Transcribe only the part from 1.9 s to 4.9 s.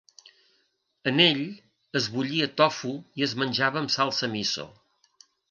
es bullia tofu i es menjava amb salsa miso.